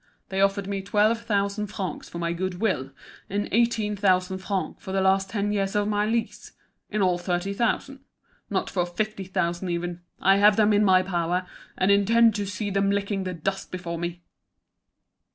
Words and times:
They 0.29 0.41
offered 0.41 0.65
me 0.65 0.81
twelve 0.81 1.21
thousand 1.25 1.67
francs 1.67 2.09
for 2.09 2.17
my 2.17 2.33
good 2.33 2.59
will, 2.59 2.89
and 3.29 3.47
eighteen 3.51 3.95
thousand 3.95 4.39
francs 4.39 4.83
for 4.83 4.91
the 4.91 4.99
last 4.99 5.29
ten 5.29 5.51
years 5.51 5.75
of 5.75 5.87
my 5.87 6.07
lease; 6.07 6.53
in 6.89 7.03
all 7.03 7.19
thirty 7.19 7.53
thousand. 7.53 7.99
Not 8.49 8.67
for 8.67 8.83
fifty 8.87 9.25
thousand 9.25 9.69
even! 9.69 10.01
I 10.19 10.37
have 10.37 10.55
them 10.55 10.73
in 10.73 10.83
my 10.83 11.03
power, 11.03 11.45
and 11.77 11.91
intend 11.91 12.33
to 12.37 12.47
see 12.47 12.71
them 12.71 12.89
licking 12.89 13.25
the 13.25 13.35
dust 13.35 13.69
before 13.69 13.99
me!" 13.99 14.23